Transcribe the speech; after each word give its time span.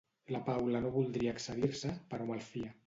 La 0.35 0.39
Paula 0.47 0.81
no 0.85 0.91
voldria 0.95 1.37
excedir-se, 1.37 1.95
però 2.15 2.33
malfia. 2.35 2.79